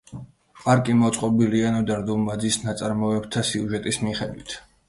პარკი 0.61 0.95
მოწყობილია 1.01 1.69
ნოდარ 1.77 2.01
დუმბაძის 2.09 2.59
ნაწარმოებთა 2.65 3.47
სიუჟეტის 3.51 4.05
მიხედვით. 4.09 4.61